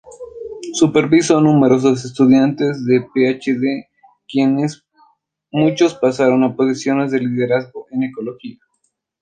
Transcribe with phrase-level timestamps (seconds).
[0.73, 3.87] Supervisó numerosos estudiantes de Ph.D.,
[4.27, 4.83] quienes
[5.51, 8.57] muchos pasaron a posiciones de liderazgo en ecología.